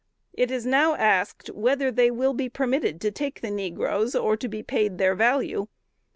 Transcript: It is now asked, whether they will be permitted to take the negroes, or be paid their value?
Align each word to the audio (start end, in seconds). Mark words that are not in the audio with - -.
It 0.33 0.49
is 0.49 0.65
now 0.65 0.95
asked, 0.95 1.49
whether 1.51 1.91
they 1.91 2.09
will 2.09 2.33
be 2.33 2.49
permitted 2.49 2.99
to 3.01 3.11
take 3.11 3.41
the 3.41 3.51
negroes, 3.51 4.15
or 4.15 4.35
be 4.35 4.63
paid 4.63 4.97
their 4.97 5.13
value? 5.13 5.67